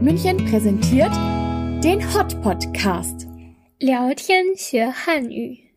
[0.00, 1.12] München präsentiert
[1.82, 3.28] den Hot Podcast.
[3.78, 5.76] 聊天学汉语。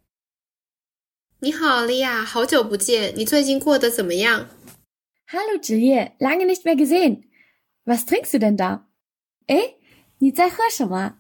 [1.40, 4.50] 你好，莉亚，好久不见，你最近过得怎么样
[5.28, 7.24] ？Hallo Julie, lange nicht mehr gesehen.
[7.86, 8.82] Was trinkst du denn da?
[9.48, 9.76] 诶，
[10.18, 11.20] 你在喝什么？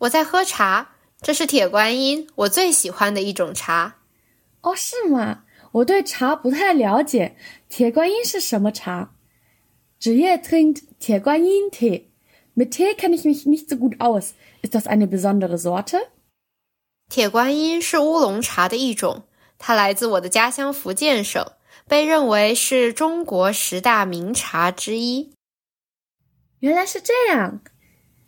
[0.00, 0.90] 我在喝茶，
[1.22, 3.96] 这是铁观音，我最喜欢的一种茶。
[4.60, 5.44] 哦，是吗？
[5.72, 7.36] 我对茶不太了解，
[7.68, 9.14] 铁观音是什么茶
[9.99, 12.09] ？Julie trinkt 铁观音 Tee.
[12.55, 14.33] Mit Tee kenne ich mich nicht so gut aus.
[14.61, 16.07] Ist das eine besondere Sorte?
[17.09, 19.23] 铁观音是乌龙茶的一种，
[19.57, 21.45] 它来自我的家乡福建省，
[21.87, 25.33] 被认为是中国十大名茶之一。
[26.59, 27.61] 原来是这样。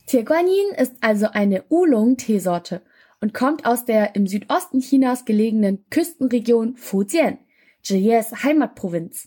[0.05, 2.81] 铁观音 ist also eine Oolong-Teesorte
[3.21, 7.37] und kommt aus der im Südosten Chinas gelegenen Küstenregion Fujian,
[7.81, 9.26] Zhiye's Heimatprovinz.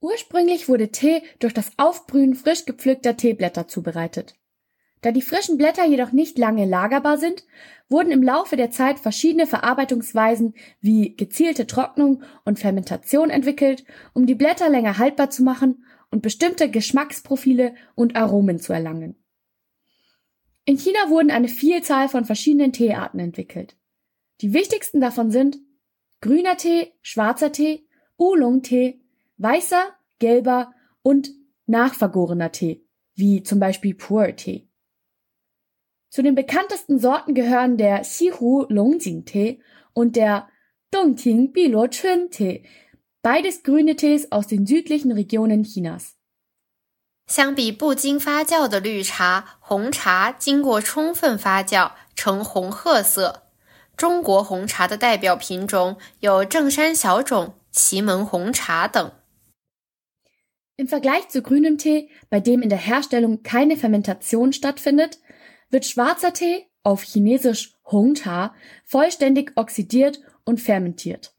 [0.00, 4.34] Ursprünglich wurde Tee durch das Aufbrühen frisch gepflückter Teeblätter zubereitet.
[5.02, 7.46] Da die frischen Blätter jedoch nicht lange lagerbar sind,
[7.88, 14.34] wurden im Laufe der Zeit verschiedene Verarbeitungsweisen wie gezielte Trocknung und Fermentation entwickelt, um die
[14.34, 19.16] Blätter länger haltbar zu machen und bestimmte Geschmacksprofile und Aromen zu erlangen.
[20.66, 23.76] In China wurden eine Vielzahl von verschiedenen Teearten entwickelt.
[24.42, 25.58] Die wichtigsten davon sind
[26.20, 27.86] grüner Tee, schwarzer Tee,
[28.18, 29.00] Oolong-Tee,
[29.39, 31.29] weißer, gelber und
[31.65, 34.67] nachvergorener Tee, wie zum Beispiel Pu'er-Tee.
[36.09, 39.61] Zu den bekanntesten Sorten gehören der Xihu Longjing-Tee
[39.93, 40.47] und der
[40.91, 42.63] Dongting Bilo Chun-Tee,
[43.21, 46.13] beides grüne Tees aus den südlichen Regionen Chinas.
[47.27, 53.49] 相比不经发酵的绿茶，红茶经过充分发酵，呈红褐色。
[53.97, 59.11] 中国红茶的代表品种有正山小种、祁门红茶等。
[60.80, 65.18] Im Vergleich zu grünem Tee, bei dem in der Herstellung keine Fermentation stattfindet,
[65.68, 68.54] wird schwarzer Tee, auf Chinesisch Hongcha,
[68.86, 71.34] vollständig oxidiert und fermentiert.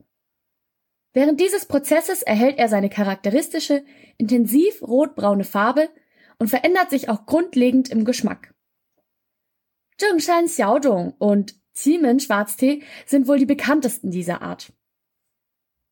[1.13, 3.83] Während dieses Prozesses erhält er seine charakteristische,
[4.19, 5.89] intensiv rotbraune Farbe
[6.37, 8.53] und verändert sich auch grundlegend im Geschmack.
[9.97, 14.71] Zhengshan Xiaozhong und Qimen Schwarztee sind wohl die bekanntesten dieser Art.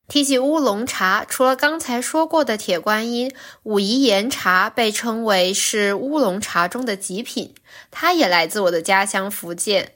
[0.08, 3.32] 提起乌龙茶，除了刚才说过的铁观音，
[3.62, 7.54] 武夷岩茶被称为是乌龙茶中的极品，
[7.90, 9.92] 它也来自我的家乡福建。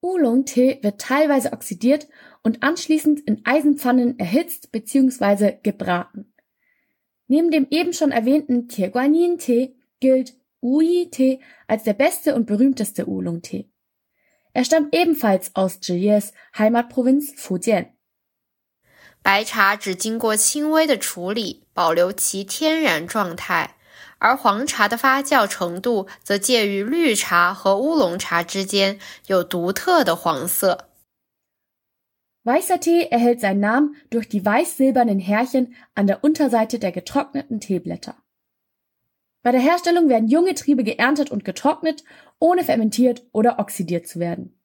[0.00, 2.06] Oolong-Tee wird teilweise oxidiert
[2.42, 5.58] und anschließend in Eisenpfannen erhitzt bzw.
[5.62, 6.32] gebraten.
[7.26, 13.68] Neben dem eben schon erwähnten Tieguanyin-Tee gilt Uyi-Tee als der beste und berühmteste Oolong-Tee.
[14.54, 17.86] Er stammt ebenfalls aus Zhiye's Heimatprovinz Fujian.
[19.22, 23.76] 白茶只经过轻微的处理，保留其天然状态，
[24.18, 30.88] 而黄茶的发酵程度则介于绿茶和乌龙茶之间，有独特的黄色。
[32.44, 38.16] Weißer Tee erhält seinen Namen durch die weiß-silbernen Härchen an der Unterseite der getrockneten Teeblätter.
[39.42, 42.04] Bei der Herstellung werden junge Triebe geerntet und getrocknet,
[42.38, 44.58] ohne fermentiert oder oxidiert zu werden.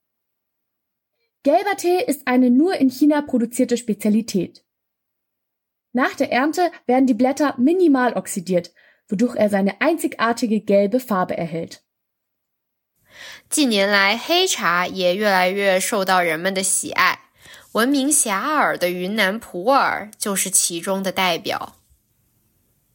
[1.42, 4.64] Gelber Tee ist eine nur in China produzierte Spezialität.
[5.92, 8.72] Nach der Ernte werden die Blätter minimal oxidiert,
[9.08, 11.82] wodurch er seine einzigartige gelbe Farbe erhält.
[13.48, 17.20] 近年来，黑茶也越来越受到人们的喜爱。
[17.72, 21.76] 闻名遐迩的云南普洱就是其中的代表。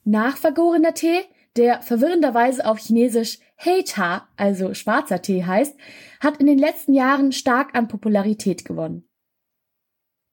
[0.06, 5.77] Nachvergorener Tee, der verwirrenderweise auf Chinesisch Hei-Cha, also schwarzer Tee heißt,
[6.21, 9.09] hat in den letzten Jahren stark an Popularität gewonnen.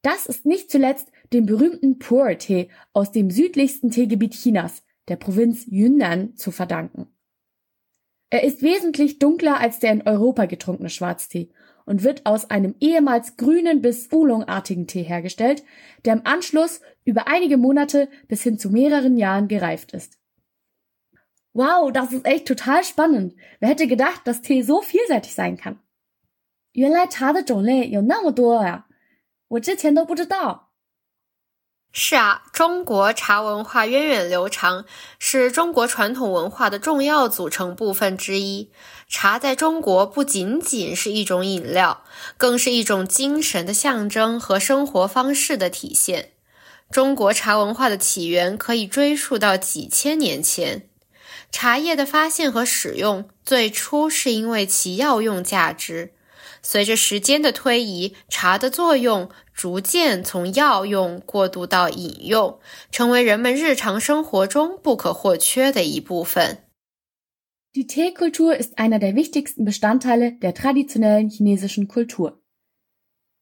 [0.03, 6.35] Das ist nicht zuletzt dem berühmten Pu'er-Tee aus dem südlichsten Teegebiet Chinas, der Provinz Yunnan,
[6.35, 7.07] zu verdanken.
[8.31, 11.51] Er ist wesentlich dunkler als der in Europa getrunkene Schwarztee
[11.85, 15.63] und wird aus einem ehemals grünen bis oolongartigen Tee hergestellt,
[16.05, 20.20] der im Anschluss über einige Monate bis hin zu mehreren Jahren gereift ist.
[21.53, 23.35] Wow, das ist echt total spannend.
[23.59, 25.77] Wer hätte gedacht, dass Tee so vielseitig sein kann?
[26.71, 28.85] 原来茶的种类有那么多呀，
[29.49, 30.69] 我之前都不知道。
[31.91, 34.85] 是啊，中国茶文化源远流长，
[35.19, 38.71] 是中国传统文化的重要组成部分之一。
[39.09, 42.05] 茶在中国不仅仅是一种饮料，
[42.37, 46.31] 更是一种精神的象征和生活方式的体现。
[46.89, 50.87] 中国茶文化的起源可以追溯到几千年前。
[51.51, 56.13] 茶叶的发现和使用最初是因为其药用价值。
[56.63, 62.59] 随着时间的推移，茶的作用逐渐从药用过渡到饮用，
[62.91, 66.59] 成为人们日常生活中不可或缺的一部分。
[67.73, 72.41] Die Teekultur ist einer der wichtigsten Bestandteile der traditionellen chinesischen Kultur.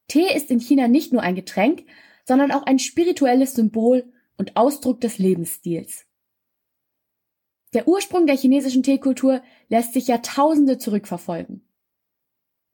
[0.07, 1.85] Tee ist in China nicht nur ein Getränk,
[2.25, 6.05] sondern auch ein spirituelles Symbol und Ausdruck des Lebensstils.
[7.72, 11.68] Der Ursprung der chinesischen Teekultur lässt sich Jahrtausende zurückverfolgen.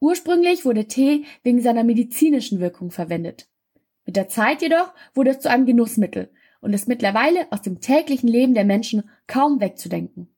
[0.01, 3.49] Ursprünglich wurde Tee wegen seiner medizinischen Wirkung verwendet.
[4.07, 8.29] Mit der Zeit jedoch wurde es zu einem Genussmittel und ist mittlerweile aus dem täglichen
[8.29, 10.29] Leben der Menschen kaum wegzudenken.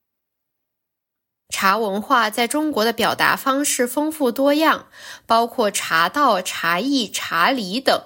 [1.49, 4.87] 茶文化在中国的表达方式丰富多样，
[5.27, 8.03] 包括茶道、茶艺、茶礼等。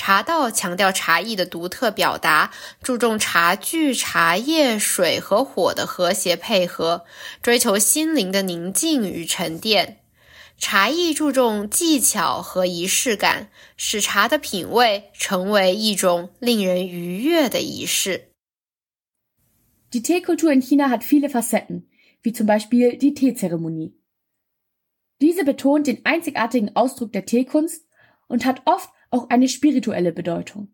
[0.00, 2.50] 茶道强调茶艺的独特表达，
[2.82, 7.04] 注重茶具、茶叶、水和火的和谐配合，
[7.42, 10.00] 追求心灵的宁静与沉淀。
[10.56, 18.30] 茶艺注重技巧和仪式感，使茶的品味成为一种令人愉悦的仪式。
[19.90, 21.82] Die Teekultur in China hat viele Facetten,
[22.22, 23.92] wie zum Beispiel die Teezeremonie.
[25.20, 27.84] Diese betont den einzigartigen Ausdruck der Teekunst
[28.28, 30.69] und hat oft auch eine spirituelle Bedeutung.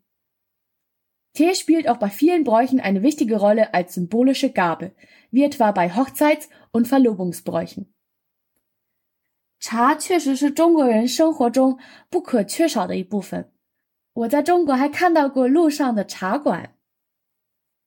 [1.33, 4.91] Tee spielt auch bei vielen Bräuchen eine wichtige Rolle als symbolische Gabe,
[5.29, 7.85] wie etwa bei Hochzeits- und Verlobungsbräuchen.
[9.59, 11.77] 茶确实是中国人生活中
[12.09, 13.51] 不可缺少的一部分。
[14.13, 16.75] 我在中国还看到过路上的茶馆。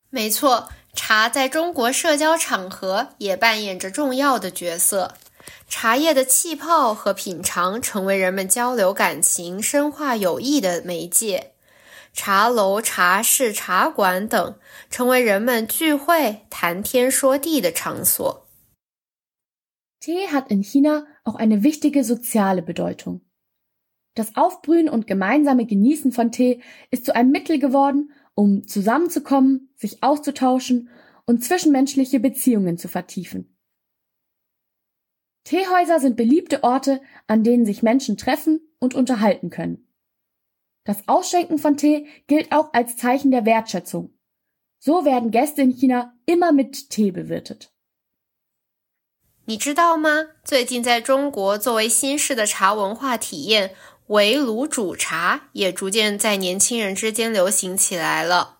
[0.08, 5.14] 没错，茶在中国社交场合也扮演着重要的角色。
[5.68, 11.52] 茶叶的气泡和品尝成为人们交流感情、深化友谊的媒介。
[12.12, 14.56] 茶楼、茶室、茶馆等
[14.88, 18.46] 成为人们聚会、谈天说地的场所。
[20.00, 23.22] Tee hat in China auch eine wichtige soziale Bedeutung.
[24.14, 30.02] Das Aufbrühen und gemeinsame Genießen von Tee ist zu einem Mittel geworden, um zusammenzukommen, sich
[30.02, 30.88] auszutauschen
[31.26, 33.56] und zwischenmenschliche Beziehungen zu vertiefen.
[35.48, 39.86] Teehäuser sind beliebte Orte, an denen sich Menschen treffen und unterhalten können.
[40.84, 44.14] Das Ausschenken von Tee gilt auch als Zeichen der Wertschätzung.
[44.78, 47.70] So werden Gäste in China immer mit Tee bewirtet.
[49.46, 50.28] 你知道吗？
[50.42, 53.74] 最近在中国，作为新式的茶文化体验，
[54.06, 58.57] 围炉煮茶也逐渐在年轻人之间流行起来了。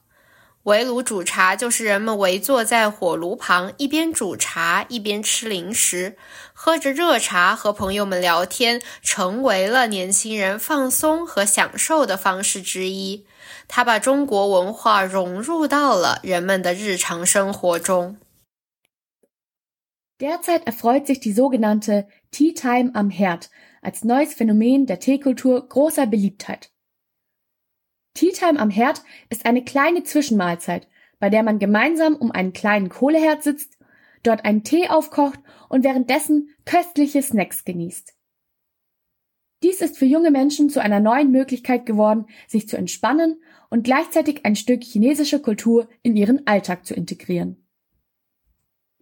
[0.63, 6.17] 围炉煮茶就是人们围坐在火炉旁，一边煮茶一边吃零食，
[6.53, 13.25] 喝着热茶和朋友们聊天，成为了年轻人放松和享受的方式之一。
[13.67, 18.17] 它把中国文化融入到了人们的日常生活中。
[20.19, 23.43] Derzeit erfreut sich die sogenannte Tea Time am Herd
[23.81, 26.69] als neues Phänomen der Teekultur großer Beliebtheit.
[28.19, 30.89] Tea Time am Herd ist eine kleine Zwischenmahlzeit,
[31.19, 33.77] bei der man gemeinsam um einen kleinen Kohleherd sitzt,
[34.23, 38.13] dort einen Tee aufkocht und währenddessen köstliche Snacks genießt.
[39.63, 44.45] Dies ist für junge Menschen zu einer neuen Möglichkeit geworden, sich zu entspannen und gleichzeitig
[44.45, 47.65] ein Stück chinesische Kultur in ihren Alltag zu integrieren.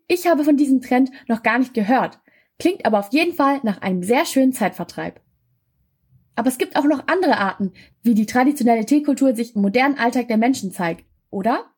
[0.07, 2.19] Ich habe von diesem Trend noch gar nicht gehört,
[2.59, 5.19] klingt aber auf jeden Fall nach einem sehr schönen Zeitvertreib.
[6.37, 10.27] Aber es gibt auch noch andere Arten, wie die traditionelle Teekultur sich im modernen Alltag
[10.27, 11.71] der Menschen zeigt, oder?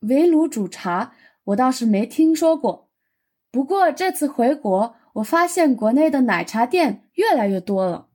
[0.00, 1.10] Welu Zhu Cha
[1.42, 2.88] 我倒是没听说过，
[3.50, 8.06] 不过这次回国，我发现国内的奶茶店越来越多了。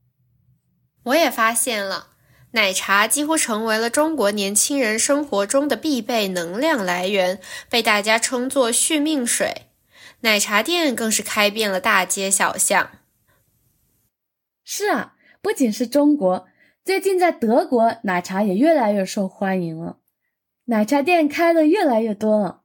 [1.04, 2.08] 我也发现了。
[2.52, 9.64] 奶茶几乎成为了中国年轻人生活中的必备能量来源，被大家称作“续命水”。
[10.22, 12.90] 奶茶店更是开遍了大街小巷。
[14.65, 16.47] 是啊，不仅是中国，
[16.85, 20.01] 最近在德国，奶茶也越来越受欢迎了，
[20.65, 22.65] 奶茶店开的越来越多了。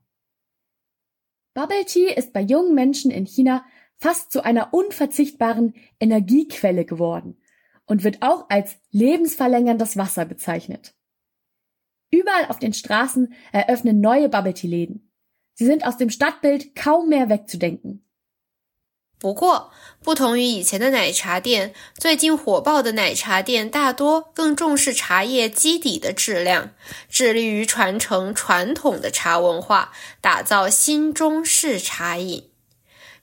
[1.54, 3.66] Bubble Tea ist bei jungen Menschen in China
[3.98, 7.38] fast zu einer unverzichtbaren Energiequelle geworden.
[7.86, 10.96] und wird auch als lebensverlängerndes Wasser bezeichnet.
[12.12, 15.12] Überall auf den Straßen eröffnen neue Bubble Tea Läden.
[15.54, 18.06] Sie sind aus dem Stadtbild kaum mehr wegzudenken.
[19.21, 26.73] 不过，不同于以前的奶茶店，最近火爆的奶茶店大多更重视茶叶基底的质量，
[27.11, 32.51] 致力于传承传统的茶文化，打造新中式茶饮。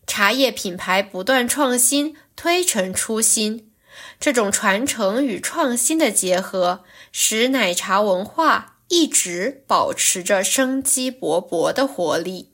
[0.06, 3.72] 茶叶品牌不断创新，推陈出新。
[4.20, 6.84] 这种传承与创新的结合，
[7.14, 12.52] 使奶茶文化一直保持着生机勃勃的活力。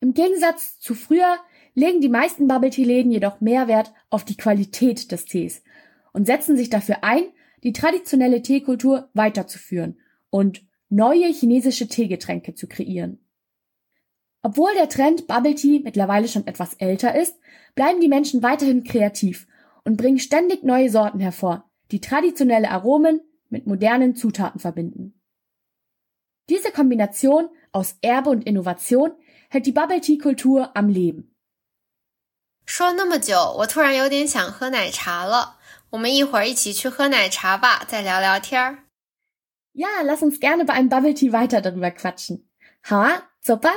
[0.00, 1.40] Im Gegensatz zu früher
[1.74, 5.62] legen die meisten Bubble Tea Läden jedoch mehr Wert auf die Qualität des Tees
[6.12, 7.24] und setzen sich dafür ein,
[7.62, 9.98] die traditionelle Teekultur weiterzuführen
[10.30, 13.18] und neue chinesische Teegetränke zu kreieren.
[14.42, 17.38] Obwohl der Trend Bubble Tea mittlerweile schon etwas älter ist,
[17.74, 19.46] bleiben die Menschen weiterhin kreativ
[19.84, 25.14] und bringen ständig neue Sorten hervor, die traditionelle Aromen mit modernen Zutaten verbinden.
[26.48, 29.12] Diese Kombination aus Erbe und Innovation
[29.48, 31.31] hält die Bubble Tea Kultur am Leben.
[32.74, 35.58] 说那么久，我突然有点想喝奶茶了。
[35.90, 38.84] 我们一会儿一起去喝奶茶吧，再聊聊天儿。
[39.74, 42.44] Ja, lass uns gerne bei einem Bubble Tea weiter darüber quatschen.
[42.84, 43.74] Ha, super?